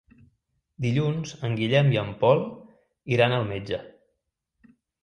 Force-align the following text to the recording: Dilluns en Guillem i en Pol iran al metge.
Dilluns 0.85 1.35
en 1.49 1.53
Guillem 1.61 1.91
i 1.97 2.01
en 2.07 2.11
Pol 2.25 2.43
iran 3.19 3.39
al 3.39 3.49
metge. 3.55 3.83